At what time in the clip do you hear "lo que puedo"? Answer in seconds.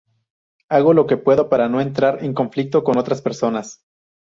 0.95-1.47